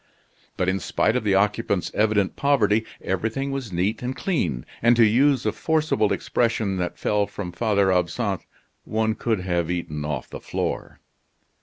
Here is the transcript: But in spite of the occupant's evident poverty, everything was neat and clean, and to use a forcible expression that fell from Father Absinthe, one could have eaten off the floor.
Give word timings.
But 0.57 0.67
in 0.67 0.79
spite 0.79 1.15
of 1.15 1.23
the 1.23 1.35
occupant's 1.35 1.91
evident 1.93 2.35
poverty, 2.35 2.87
everything 3.03 3.51
was 3.51 3.71
neat 3.71 4.01
and 4.01 4.15
clean, 4.15 4.65
and 4.81 4.95
to 4.95 5.05
use 5.05 5.45
a 5.45 5.51
forcible 5.51 6.11
expression 6.11 6.77
that 6.77 6.97
fell 6.97 7.27
from 7.27 7.51
Father 7.51 7.91
Absinthe, 7.91 8.47
one 8.83 9.13
could 9.13 9.41
have 9.41 9.69
eaten 9.69 10.03
off 10.03 10.27
the 10.27 10.39
floor. 10.41 11.01